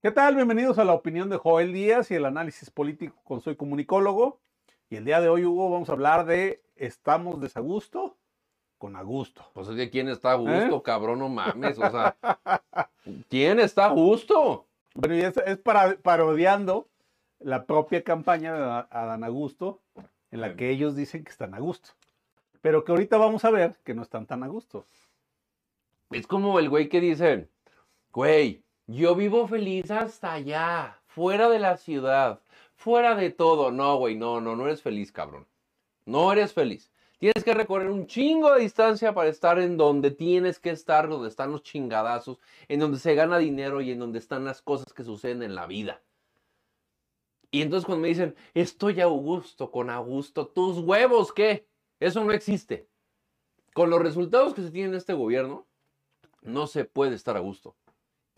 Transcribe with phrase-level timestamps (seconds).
[0.00, 0.36] ¿Qué tal?
[0.36, 4.38] Bienvenidos a la opinión de Joel Díaz y el análisis político con Soy Comunicólogo.
[4.88, 8.16] Y el día de hoy, Hugo, vamos a hablar de ¿estamos desagusto?
[8.78, 9.50] Con a gusto.
[9.54, 11.18] Pues es que ¿quién está a gusto, cabrón?
[11.18, 11.80] No mames.
[11.80, 12.16] O sea,
[13.28, 14.66] ¿quién está a gusto?
[14.94, 16.86] Bueno, y es, es para, parodiando
[17.40, 19.80] la propia campaña de Adán Augusto,
[20.30, 21.90] en la que ellos dicen que están a gusto.
[22.60, 24.86] Pero que ahorita vamos a ver que no están tan a gusto.
[26.12, 27.48] Es como el güey que dice,
[28.12, 32.40] güey, yo vivo feliz hasta allá, fuera de la ciudad,
[32.74, 33.70] fuera de todo.
[33.70, 35.46] No, güey, no, no, no eres feliz, cabrón.
[36.06, 36.90] No eres feliz.
[37.18, 41.28] Tienes que recorrer un chingo de distancia para estar en donde tienes que estar, donde
[41.28, 45.04] están los chingadazos, en donde se gana dinero y en donde están las cosas que
[45.04, 46.00] suceden en la vida.
[47.50, 51.66] Y entonces cuando me dicen, estoy a gusto, con a gusto, tus huevos, ¿qué?
[52.00, 52.88] Eso no existe.
[53.74, 55.66] Con los resultados que se tienen en este gobierno,
[56.40, 57.76] no se puede estar a gusto.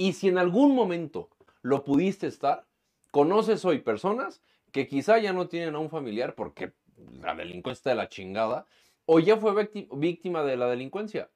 [0.00, 1.28] Y si en algún momento
[1.60, 2.66] lo pudiste estar,
[3.10, 4.40] conoces hoy personas
[4.72, 6.72] que quizá ya no tienen a un familiar porque
[7.20, 8.64] la delincuencia de la chingada,
[9.04, 11.30] o ya fue vícti- víctima de la delincuencia.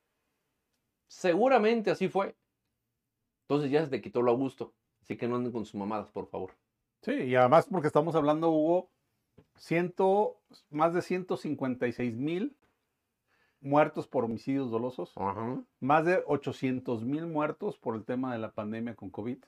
[1.09, 2.37] Seguramente así fue.
[3.43, 4.73] Entonces ya se te quitó lo a gusto.
[5.03, 6.55] Así que no anden con sus mamadas, por favor.
[7.03, 8.89] Sí, y además porque estamos hablando, Hugo,
[9.59, 12.57] ciento, más de 156 mil
[13.65, 15.61] muertos por homicidios dolosos, Ajá.
[15.81, 19.39] más de 800 mil muertos por el tema de la pandemia con COVID,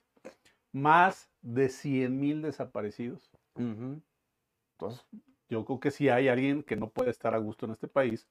[0.72, 3.30] más de 100 mil desaparecidos.
[3.56, 5.06] Entonces,
[5.48, 8.26] yo creo que si hay alguien que no puede estar a gusto en este país,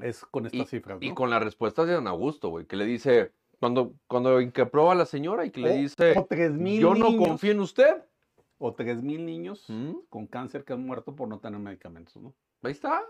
[0.00, 0.98] es con estas cifras.
[1.00, 1.14] Y ¿no?
[1.14, 5.06] con las respuestas de Don Augusto, güey, que le dice, cuando, cuando increpró a la
[5.06, 8.04] señora y que le O- dice, o 3,000 yo no confío en usted.
[8.62, 9.92] O 3 mil niños ¿Mm?
[10.10, 12.34] con cáncer que han muerto por no tener medicamentos, ¿no?
[12.62, 13.02] Ahí está.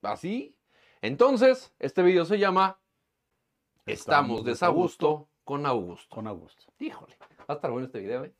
[0.00, 0.54] Así.
[1.00, 2.80] Entonces, este video se llama
[3.86, 6.14] Estamos desagusto con Augusto.
[6.14, 6.64] Con Augusto.
[6.78, 8.34] Híjole, va a estar bueno este video, ¿eh?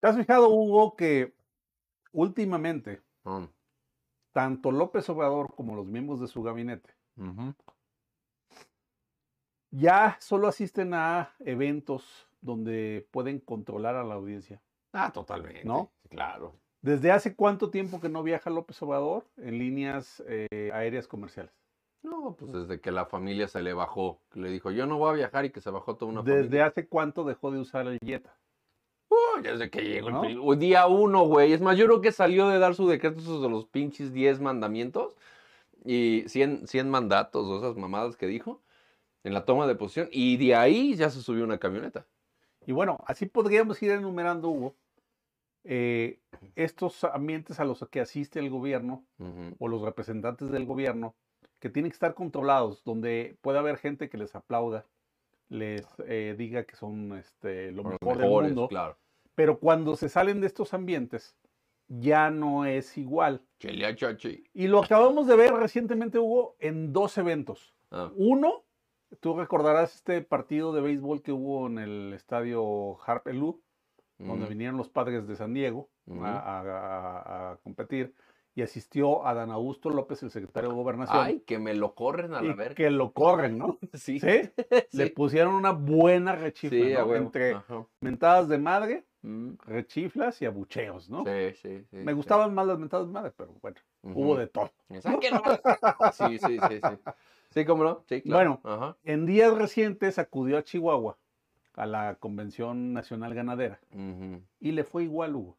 [0.00, 1.34] ¿Te has fijado, Hugo, que
[2.12, 3.44] últimamente Mm.
[4.32, 6.94] tanto López Obrador como los miembros de su gabinete
[9.70, 14.60] Ya solo asisten a eventos donde pueden controlar a la audiencia?
[14.92, 15.64] Ah, totalmente.
[15.64, 15.92] ¿No?
[16.08, 16.56] Claro.
[16.82, 21.52] ¿Desde hace cuánto tiempo que no viaja López Obrador en líneas eh, aéreas comerciales?
[22.02, 25.10] No, pues desde que la familia se le bajó, que le dijo, yo no voy
[25.10, 26.66] a viajar y que se bajó toda una ¿Desde familia.
[26.66, 28.34] hace cuánto dejó de usar el Jetta?
[29.10, 30.44] Uy, desde que llegó el ¿No?
[30.44, 31.52] o día uno, güey.
[31.52, 34.40] Es más, yo creo que salió de dar su decreto esos de los pinches 10
[34.40, 35.16] mandamientos
[35.84, 38.62] y 100, 100 mandatos o esas mamadas que dijo
[39.24, 40.08] en la toma de posición.
[40.10, 42.06] Y de ahí ya se subió una camioneta.
[42.66, 44.76] Y bueno, así podríamos ir enumerando, Hugo,
[45.64, 46.20] eh,
[46.56, 49.04] estos ambientes a los que asiste el gobierno
[49.58, 51.14] o los representantes del gobierno
[51.58, 54.86] que tienen que estar controlados, donde puede haber gente que les aplauda,
[55.48, 58.96] les eh, diga que son este, lo Los mejor mejores, del mundo, claro.
[59.34, 61.36] pero cuando se salen de estos ambientes
[61.90, 63.42] ya no es igual.
[63.58, 64.44] Chachi.
[64.54, 67.74] Y lo acabamos de ver recientemente, Hugo, en dos eventos.
[67.90, 68.64] Ah, Uno,
[69.20, 73.60] tú recordarás este partido de béisbol que hubo en el estadio Harpelú,
[74.18, 75.88] donde vinieron los padres de San Diego
[76.22, 78.14] a, a- a- a competir
[78.54, 82.34] y asistió a Dan Augusto López, el secretario de Gobernación, Ay, que me lo corren
[82.34, 82.74] a la verga.
[82.74, 83.78] que lo corren, ¿no?
[83.94, 84.20] Sí.
[84.20, 84.50] ¿Sí?
[84.92, 87.00] Le pusieron una buena rechifla.
[87.16, 87.86] Entre Ajá.
[88.00, 89.54] mentadas de madre, Mm.
[89.66, 91.24] rechiflas y abucheos, ¿no?
[91.24, 91.96] Sí, sí, sí.
[91.96, 92.16] Me sí.
[92.16, 94.70] gustaban más las mentadas de madre, pero bueno, hubo de todo.
[95.00, 95.42] Sáquenlo.
[96.12, 96.98] Sí, sí, sí, sí.
[97.50, 98.02] Sí, cómo no.
[98.08, 98.60] Sí, claro.
[98.64, 98.96] Ajá.
[99.04, 101.18] En días recientes acudió a Chihuahua
[101.74, 103.80] a la Convención Nacional Ganadera
[104.60, 105.56] y le fue igual, Hugo,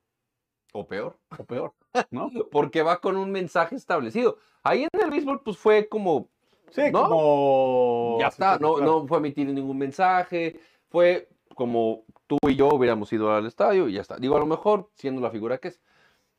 [0.74, 1.18] O peor.
[1.38, 1.74] o peor,
[2.10, 2.30] ¿no?
[2.52, 4.38] Porque va con un mensaje establecido.
[4.64, 6.30] Ahí en el béisbol, pues fue como,
[6.72, 7.04] Sí, ¿No?
[7.10, 8.18] como...
[8.20, 8.92] ya está, no, claro.
[9.02, 13.94] no fue emitir ningún mensaje, fue como tú y yo hubiéramos ido al estadio y
[13.94, 14.16] ya está.
[14.16, 15.82] Digo, a lo mejor siendo la figura que es.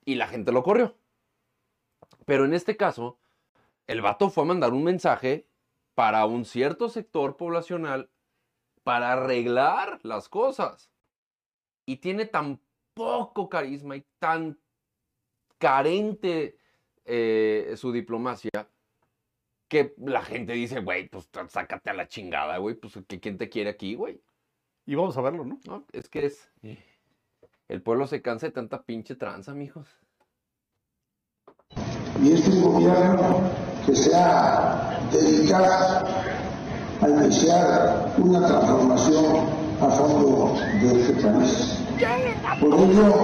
[0.06, 0.97] Y la gente lo corrió.
[2.25, 3.19] Pero en este caso,
[3.87, 5.47] el vato fue a mandar un mensaje
[5.94, 8.11] para un cierto sector poblacional
[8.85, 10.91] para arreglar las cosas.
[11.85, 12.59] Y tiene tan
[12.94, 14.59] poco carisma y tan
[15.59, 16.56] carente
[17.05, 18.50] eh, su diplomacia
[19.69, 23.50] que la gente dice, güey, pues sácate a la chingada, güey, pues ¿que- ¿quién te
[23.50, 24.23] quiere aquí, güey?
[24.87, 25.61] Y vamos a verlo, ¿no?
[25.67, 26.50] No, es que es...
[27.69, 29.88] El pueblo se cansa de tanta pinche tranza, mijos.
[32.23, 33.40] y este es un gobierno
[33.87, 36.06] que se ha dedicado
[37.00, 39.25] a iniciar una transformación
[39.81, 41.79] a fondo de este país.
[42.61, 43.14] Por ello,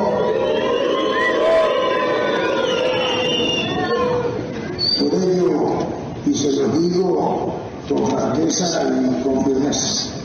[4.98, 5.86] por ello,
[6.26, 7.54] y se lo digo
[7.88, 10.17] con franqueza y con firmeza,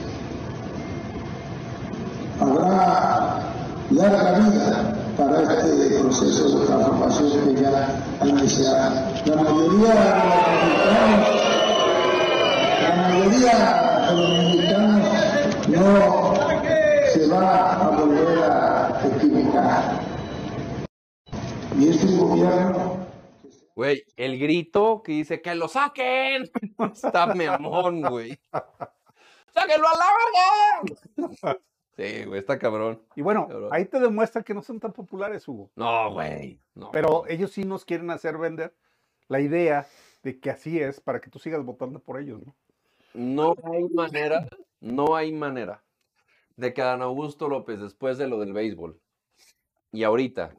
[2.84, 3.44] habrá
[3.92, 8.96] larga vida para este proceso de transformación que ya ha iniciado.
[9.26, 11.30] La mayoría de los mexicanos,
[12.82, 13.56] la mayoría
[14.08, 15.04] de los mexicanos
[15.68, 16.36] no
[17.14, 20.00] se va a volver a equivocar.
[21.78, 23.04] Y este gobierno
[23.76, 26.44] Güey, el grito que dice que lo saquen.
[26.94, 28.40] Está memón, güey.
[29.54, 30.06] ¡Sáquenlo a la
[31.42, 31.60] verga!
[31.96, 33.02] Sí, güey, está cabrón.
[33.16, 33.70] Y bueno, Cabrón.
[33.72, 35.70] ahí te demuestra que no son tan populares, Hugo.
[35.76, 36.60] No, güey.
[36.74, 36.90] No.
[36.92, 38.74] Pero ellos sí nos quieren hacer vender
[39.28, 39.86] la idea
[40.24, 42.56] de que así es para que tú sigas votando por ellos, ¿no?
[43.14, 44.48] No hay manera,
[44.80, 45.84] no hay manera
[46.56, 49.00] de que Adán Augusto López, después de lo del béisbol,
[49.92, 50.56] y ahorita,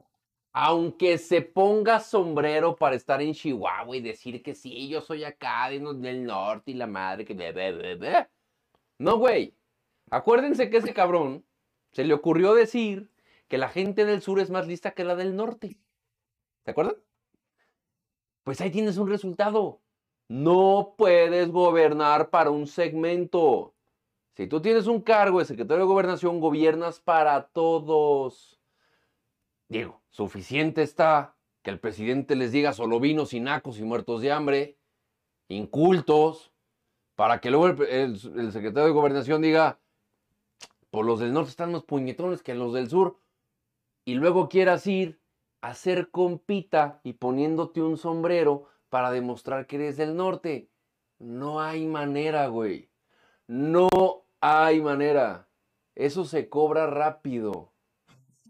[0.52, 5.68] aunque se ponga sombrero para estar en Chihuahua y decir que sí, yo soy acá
[5.68, 7.34] del norte y la madre que...
[7.34, 8.28] be- be- be- be.
[8.98, 9.52] No, güey.
[10.10, 11.44] Acuérdense que ese cabrón
[11.92, 13.10] se le ocurrió decir
[13.48, 15.78] que la gente del sur es más lista que la del norte.
[16.64, 16.96] ¿Se acuerdan?
[18.42, 19.80] Pues ahí tienes un resultado.
[20.28, 23.74] No puedes gobernar para un segmento.
[24.36, 28.60] Si tú tienes un cargo de secretario de gobernación, gobiernas para todos.
[29.68, 34.32] Diego, suficiente está que el presidente les diga solo vinos y nacos y muertos de
[34.32, 34.78] hambre,
[35.48, 36.52] incultos,
[37.14, 39.80] para que luego el secretario de gobernación diga,
[40.94, 43.18] por los del norte están más puñetones que los del sur,
[44.04, 45.18] y luego quieras ir
[45.60, 50.70] a hacer compita y poniéndote un sombrero para demostrar que eres del norte.
[51.18, 52.90] No hay manera, güey.
[53.48, 53.88] No
[54.40, 55.48] hay manera.
[55.96, 57.72] Eso se cobra rápido.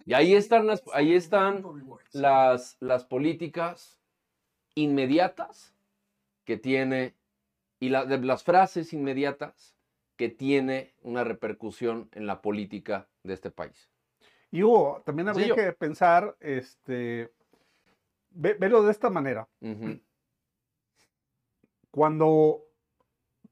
[0.04, 1.64] Y ahí están las, ahí están
[2.12, 3.98] las, las políticas
[4.74, 5.74] inmediatas
[6.44, 7.14] que tiene
[7.80, 9.73] y de las frases inmediatas
[10.16, 13.90] que tiene una repercusión en la política de este país.
[14.50, 17.32] Y Hugo, también habría que pensar, este,
[18.30, 19.48] ve- velo de esta manera.
[21.90, 22.62] Cuando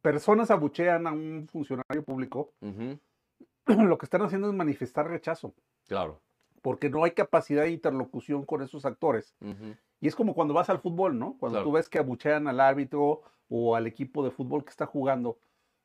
[0.00, 2.52] personas abuchean a un funcionario público,
[3.66, 5.54] lo que están haciendo es manifestar rechazo,
[5.86, 6.20] Claro.
[6.60, 9.34] porque no hay capacidad de interlocución con esos actores.
[10.00, 11.36] Y es como cuando vas al fútbol, ¿no?
[11.38, 11.64] Cuando Claro.
[11.64, 15.38] tú ves que abuchean al árbitro o al equipo de fútbol que está jugando,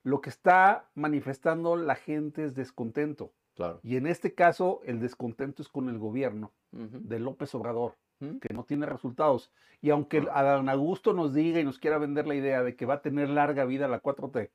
[0.04, 3.34] lo que está manifestando la gente es descontento.
[3.56, 3.80] Claro.
[3.84, 8.64] Y en este caso, el descontento es con el gobierno de López Obrador, que no
[8.64, 9.52] tiene resultados.
[9.82, 10.40] Y aunque Ah.
[10.40, 13.30] Adán Augusto nos diga y nos quiera vender la idea de que va a tener
[13.30, 14.52] larga vida la 4T,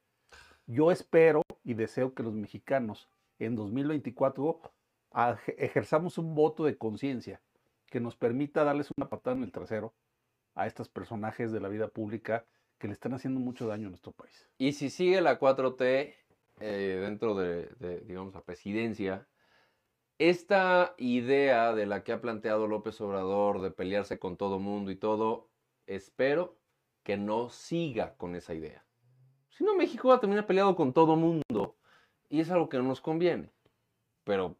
[0.67, 3.09] yo espero y deseo que los mexicanos
[3.41, 4.61] en 2024
[5.11, 7.41] aj- ejerzamos un voto de conciencia
[7.87, 9.93] que nos permita darles una patada en el trasero
[10.55, 12.45] a estos personajes de la vida pública
[12.83, 14.51] que le están haciendo mucho daño a nuestro país.
[14.59, 16.17] Y si sigue la 4T
[16.59, 19.29] eh, dentro de, de, digamos, la presidencia,
[20.19, 24.97] esta idea de la que ha planteado López Obrador de pelearse con todo mundo y
[24.97, 25.49] todo,
[25.87, 26.59] espero
[27.05, 28.85] que no siga con esa idea.
[29.51, 31.77] Si no, México va a terminar peleado con todo mundo
[32.29, 33.53] y es algo que no nos conviene.
[34.25, 34.57] Pero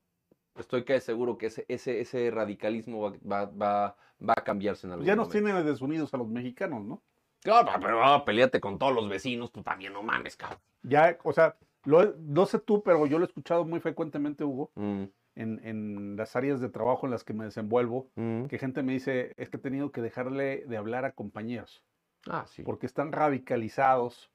[0.55, 4.93] estoy casi seguro que ese, ese, ese radicalismo va, va, va- va a cambiarse en
[4.93, 5.49] algún ya nos momento.
[5.51, 7.03] tiene desunidos a los mexicanos, ¿no?
[7.43, 10.61] Claro, pero ah, peleate con todos los vecinos, tú también no mames, cabrón.
[10.83, 14.71] Ya, o sea, lo no sé tú, pero yo lo he escuchado muy frecuentemente, Hugo,
[14.77, 18.45] Mm, en, en las áreas de trabajo en las que me desenvuelvo, mm.
[18.45, 21.83] que gente me dice, es que he tenido que dejarle de hablar a compañeros,
[22.29, 22.63] Ah, sí.
[22.63, 24.31] porque están radicalizados,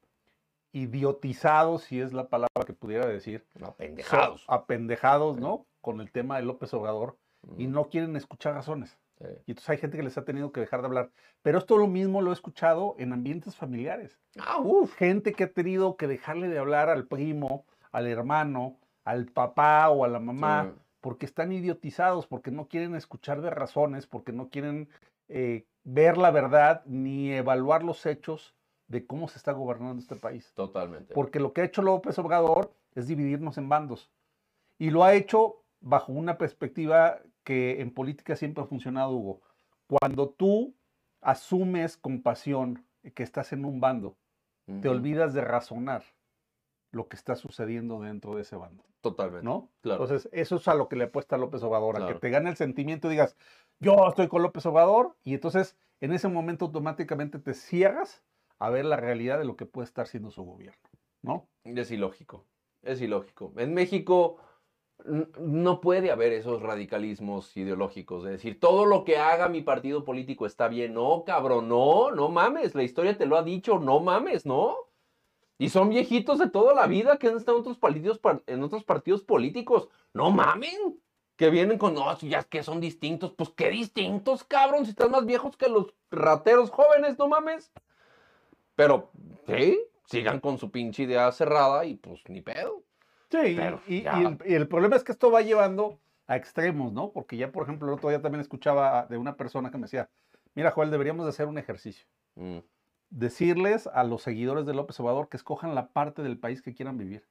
[0.74, 4.46] idiotizados, si es la palabra que pudiera decir, No, so- pendejados.
[4.48, 5.66] apendejados, ¿no?
[5.82, 7.18] Con el tema de López Obrador,
[7.58, 8.98] y Mm, no quieren escuchar razones.
[9.20, 9.26] Sí.
[9.46, 11.12] Y entonces hay gente que les ha tenido que dejar de hablar.
[11.42, 14.20] Pero esto lo mismo lo he escuchado en ambientes familiares.
[14.40, 14.94] Ah, uff.
[14.96, 20.04] gente que ha tenido que dejarle de hablar al primo, al hermano, al papá o
[20.04, 24.90] a la mamá, porque están idiotizados, porque no quieren escuchar de razones, porque no quieren
[25.30, 28.54] eh, ver la verdad ni evaluar los hechos
[28.88, 30.52] de cómo se está gobernando este país.
[30.54, 31.14] Totalmente.
[31.14, 34.12] Porque lo que ha hecho López Obrador es dividirnos en bandos.
[34.78, 39.40] Y lo ha hecho bajo una perspectiva que en política siempre ha funcionado, Hugo.
[39.88, 40.76] Cuando tú
[41.22, 42.86] asumes con pasión
[43.16, 44.18] que estás en un bando,
[44.82, 46.04] te olvidas de razonar
[46.92, 49.46] lo que está sucediendo dentro de ese bando, Totalmente.
[49.46, 49.70] ¿no?
[49.80, 50.04] Claro.
[50.04, 52.16] Entonces, eso es a lo que le apuesta López Obrador, a Claro.
[52.16, 53.38] que te gane el sentimiento y digas,
[53.80, 58.26] yo estoy con López Obrador, y entonces en ese momento automáticamente te cierras
[58.60, 60.90] a ver la realidad de lo que puede estar siendo su gobierno,
[61.22, 61.48] ¿no?
[61.64, 62.44] Es ilógico.
[62.82, 63.54] Es ilógico.
[63.56, 64.36] En México
[65.06, 70.46] no puede haber esos radicalismos ideológicos de decir todo lo que haga mi partido político
[70.46, 70.94] está bien.
[70.94, 72.76] No, cabrón, no, no mames.
[72.76, 74.76] La historia te lo ha dicho, no mames, no.
[75.60, 78.64] Y son viejitos de toda la vida que han estado en otros partidos, par- en
[78.64, 79.90] otros partidos políticos.
[80.14, 81.00] No mamen.
[81.36, 83.32] Que vienen con, no, ya que son distintos.
[83.34, 84.86] Pues qué distintos, cabrón.
[84.86, 87.72] Si están más viejos que los rateros jóvenes, no mames.
[88.76, 89.12] Pero,
[89.48, 92.84] sí, sigan con su pinche idea cerrada y pues ni pedo.
[93.30, 93.38] Sí,
[93.88, 97.12] y- el, y el problema es que esto va llevando a extremos, ¿no?
[97.12, 100.10] Porque ya, por ejemplo, el otro día también escuchaba de una persona que me decía,
[100.56, 102.06] mira, Joel, deberíamos de hacer un ejercicio.
[102.36, 102.58] Mm,
[103.10, 106.98] Decirles a los seguidores de López Obrador que escojan la parte del país que quieran
[106.98, 107.26] vivir.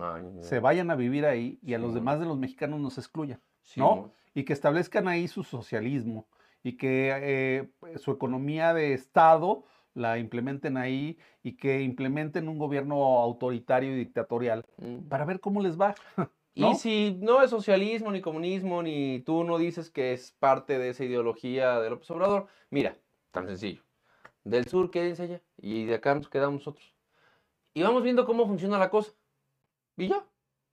[0.00, 3.40] ay, Se vayan a vivir ahí y a los demás de los mexicanos nos excluyan.
[3.62, 4.10] sí, ¿no?
[4.34, 6.26] Y que establezcan ahí su socialismo
[6.64, 13.18] y que eh, su economía de Estado la implementen ahí y que implementen un gobierno
[13.20, 15.08] autoritario y dictatorial Mm.
[15.08, 15.94] para ver cómo les va.
[16.54, 20.90] Y si no es socialismo, ni comunismo, ni tú no dices que es parte de
[20.90, 22.94] esa ideología de López Obrador, mira,
[23.30, 23.82] tan sencillo.
[24.44, 26.94] Del sur quédense allá y de acá nos quedamos nosotros.
[27.72, 29.12] Y vamos viendo cómo funciona la cosa.
[29.96, 30.26] Y ya,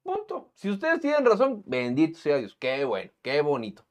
[0.03, 0.49] punto.
[0.53, 2.57] Si ustedes tienen razón, bendito sea Dios.
[2.59, 3.85] Qué bueno, qué bonito.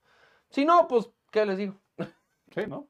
[0.50, 1.74] Si no, pues, ¿qué les digo?
[2.54, 2.86] Sí, ¿no?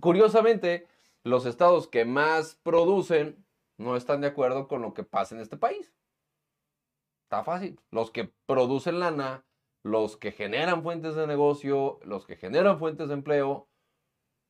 [0.00, 0.86] Curiosamente,
[1.24, 3.44] los estados que más producen
[3.78, 5.92] no están de acuerdo con lo que pasa en este país.
[7.24, 7.80] Está fácil.
[7.90, 9.44] Los que producen lana,
[9.82, 13.68] los que generan fuentes de negocio, los que generan fuentes de empleo,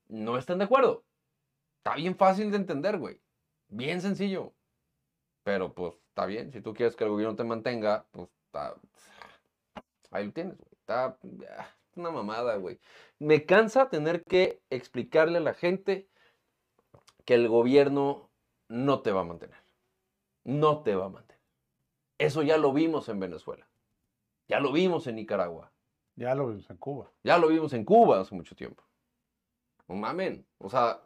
[0.09, 1.05] no están de acuerdo.
[1.79, 3.21] Está bien fácil de entender, güey.
[3.69, 4.53] Bien sencillo.
[5.45, 6.53] Pero pues está bien.
[6.53, 8.77] Si tú quieres que el gobierno te mantenga, pues está...
[10.11, 10.69] Ahí lo tienes, güey.
[10.73, 11.19] Está
[11.59, 12.79] ah, una mamada, güey.
[13.19, 16.09] Me cansa tener que explicarle a la gente
[17.25, 18.31] que el gobierno
[18.69, 19.59] no te va a mantener.
[20.45, 21.43] No te va a mantener.
[22.19, 23.69] Eso ya lo vimos en Venezuela.
[24.49, 25.73] Ya lo vimos en Nicaragua.
[26.17, 27.11] Ya lo vimos en Cuba.
[27.23, 28.83] Ya lo vimos en Cuba hace mucho tiempo.
[29.89, 30.47] No mamen.
[30.59, 31.03] O sea,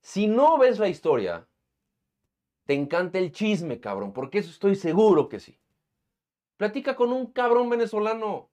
[0.00, 1.48] si no ves la historia,
[2.64, 5.58] te encanta el chisme, cabrón, porque eso estoy seguro que sí.
[6.56, 8.50] Platica con un cabrón venezolano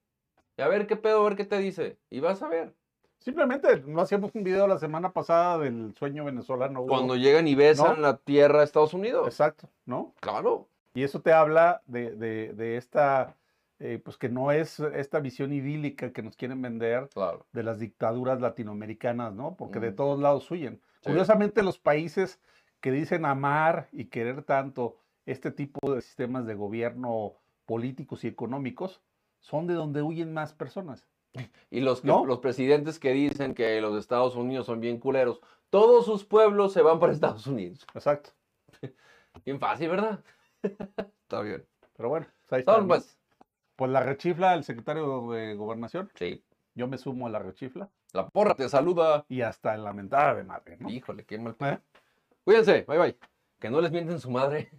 [0.57, 1.99] y a ver qué pedo, a ver qué te dice.
[2.09, 2.75] Y vas a ver.
[3.19, 6.79] Simplemente no hacíamos un video la semana pasada del sueño venezolano.
[6.81, 6.87] Hugo?
[6.89, 8.01] Cuando llegan y besan ¿No?
[8.01, 9.27] la tierra de Estados Unidos.
[9.27, 10.13] Exacto, ¿no?
[10.21, 10.67] Claro.
[10.93, 13.35] Y eso te habla de, de- de esta,
[13.79, 17.45] eh, pues que no es esta visión idílica que nos quieren vender Claro.
[17.51, 19.55] de las dictaduras latinoamericanas, ¿no?
[19.55, 20.81] Porque de todos lados huyen.
[21.01, 21.09] Sí.
[21.09, 22.39] Curiosamente, los países
[22.79, 24.95] que dicen amar y querer tanto
[25.25, 27.33] este tipo de sistemas de gobierno
[27.65, 29.01] políticos y económicos
[29.39, 31.05] son de donde huyen más personas.
[31.71, 32.25] Y los, que- ¿No?
[32.25, 36.81] los presidentes que dicen que los Estados Unidos son bien culeros, todos sus pueblos se
[36.81, 37.85] van para Estados Unidos.
[37.93, 38.31] Exacto.
[39.45, 40.23] Bien fácil, ¿verdad?
[40.63, 41.63] Está bien.
[41.95, 42.83] Pero bueno, pues ahí está.
[42.85, 43.17] Pues.
[43.75, 46.11] Pues la rechifla el secretario de Gobernación.
[46.15, 46.43] Sí.
[46.73, 47.89] Yo me sumo a la rechifla.
[48.13, 49.25] La porra te saluda.
[49.29, 50.89] Y hasta en la mentada de madre, ¿no?
[50.89, 51.55] Híjole, qué mal.
[51.59, 51.77] ¿Eh?
[52.43, 53.17] Cuídense, bye bye.
[53.59, 54.71] Que no les mienten su madre.